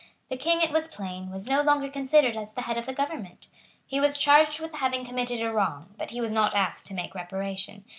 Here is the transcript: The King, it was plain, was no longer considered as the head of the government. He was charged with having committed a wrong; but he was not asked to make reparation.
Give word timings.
The 0.29 0.35
King, 0.35 0.61
it 0.61 0.71
was 0.71 0.87
plain, 0.87 1.29
was 1.29 1.45
no 1.45 1.61
longer 1.61 1.87
considered 1.87 2.35
as 2.35 2.53
the 2.53 2.61
head 2.63 2.75
of 2.75 2.87
the 2.87 2.91
government. 2.91 3.45
He 3.85 3.99
was 3.99 4.17
charged 4.17 4.59
with 4.59 4.73
having 4.73 5.05
committed 5.05 5.43
a 5.43 5.53
wrong; 5.53 5.93
but 5.95 6.09
he 6.09 6.19
was 6.19 6.31
not 6.31 6.55
asked 6.55 6.87
to 6.87 6.95
make 6.95 7.13
reparation. 7.13 7.85